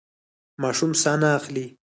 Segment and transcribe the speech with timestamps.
[0.61, 1.65] ماشوم ساه نه اخلي.